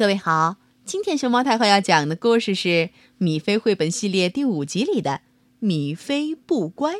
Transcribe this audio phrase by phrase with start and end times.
[0.00, 0.56] 各位好，
[0.86, 2.68] 今天熊猫太后要讲的故事是
[3.18, 5.10] 《米菲绘本系列》第五集里的
[5.58, 6.94] 《米菲不乖》，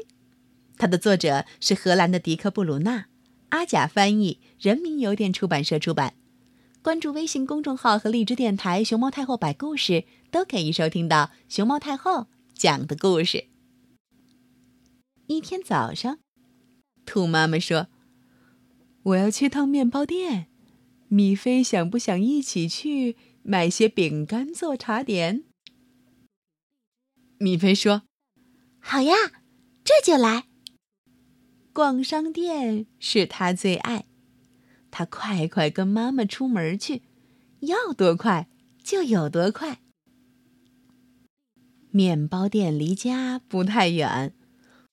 [0.77, 3.07] 它的作者是荷兰的迪克·布鲁纳，
[3.49, 6.13] 阿甲翻译，人民邮电出版社出版。
[6.83, 13.47] 关注微信公众号和荔枝电台“熊猫太后摆故事”，都可以收听到熊猫太后讲的故事。
[15.27, 16.19] 一天早上，
[17.07, 17.87] 兔妈妈说
[19.05, 20.49] ：“我要去趟面包店。”
[21.13, 25.43] 米菲想不想一起去买些饼干做茶点？
[27.37, 28.05] 米菲说
[28.79, 29.15] ：“好呀，
[29.83, 30.45] 这就来。”
[31.75, 34.07] 逛商店是他最爱，
[34.93, 37.03] 他快快跟妈妈出门去，
[37.59, 38.49] 要多快
[38.85, 39.81] 就有多快。
[41.91, 44.33] 面包店离家不太远，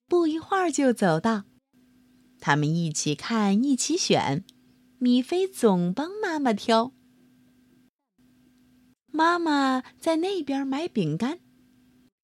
[0.08, 1.44] 不一会儿就走到。
[2.40, 4.44] 他们一起看，一起选。
[5.00, 6.92] 米菲总帮妈妈挑。
[9.12, 11.40] 妈妈在那边买饼干，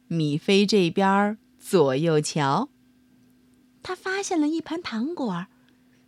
[0.08, 2.70] 米菲这边左右瞧。
[3.84, 5.48] 他发现了一盘糖果，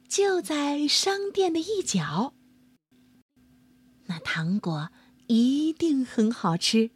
[0.08, 2.34] 就在商店的一角。
[4.06, 4.90] 那糖果
[5.28, 6.90] 一定很好吃，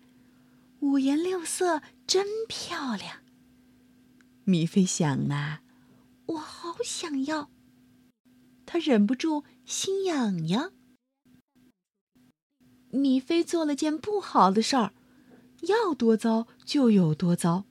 [0.80, 3.20] 五颜六色，真漂亮。
[4.46, 5.60] 米菲想呐，
[6.26, 7.52] 我好想要。
[8.72, 10.72] 他忍不住心痒痒。
[12.92, 14.94] 米菲做了件不好的事儿，
[15.64, 17.66] 要多糟就有多糟。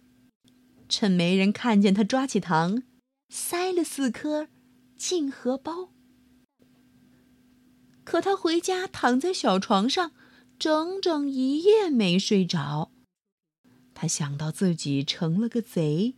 [0.89, 2.83] 趁没人看见，他抓起糖，
[3.29, 4.49] 塞了四颗
[4.97, 5.91] 进荷包。
[8.03, 10.11] 可他回家躺在小床上，
[10.59, 12.91] 整整一夜没睡着。
[13.95, 16.17] 他想到自己成了个贼，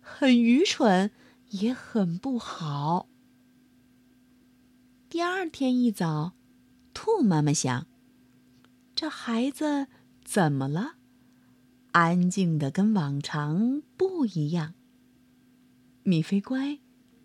[0.00, 1.12] 很愚蠢，
[1.50, 3.08] 也很不好。
[5.08, 6.32] 第二天一早，
[6.92, 7.86] 兔妈妈想
[8.92, 9.86] ：“这孩子
[10.24, 10.96] 怎么了？
[11.92, 14.74] 安静的跟往常不一样。”
[16.02, 16.80] 米菲乖，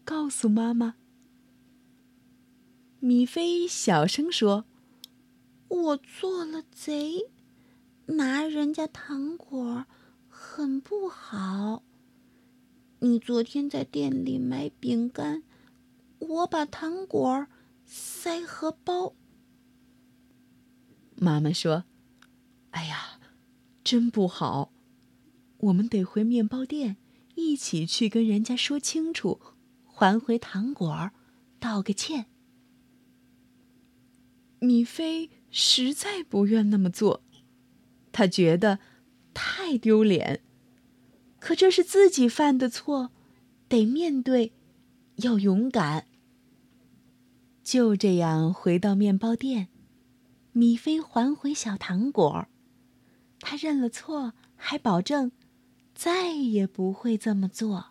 [0.05, 0.93] 告诉妈妈。
[2.99, 4.65] 米菲小声说
[5.67, 7.31] ：“我做了贼，
[8.05, 9.87] 拿人家糖果，
[10.29, 11.81] 很不好。
[12.99, 15.41] 你昨天在店里买饼干，
[16.19, 17.47] 我把糖果。”
[17.93, 19.15] 塞荷包。
[21.15, 21.83] 妈妈说
[22.71, 23.19] ：“哎呀，
[23.83, 24.71] 真不好，
[25.57, 26.95] 我们得回面包店，
[27.35, 29.41] 一起去跟人家说清楚，
[29.83, 31.11] 还回糖果，
[31.59, 32.27] 道个歉。”
[34.59, 37.21] 米菲实在不愿那么做，
[38.13, 38.79] 他觉得
[39.33, 40.41] 太丢脸。
[41.41, 43.11] 可这是自己犯的错，
[43.67, 44.53] 得面对，
[45.17, 46.07] 要勇敢。
[47.71, 49.69] 就这样回到面包店，
[50.51, 52.47] 米菲还回小糖果。
[53.39, 55.31] 他认了错，还保证
[55.95, 57.90] 再也不会这么做。